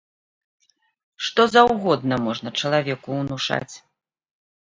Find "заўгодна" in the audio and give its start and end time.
1.55-2.15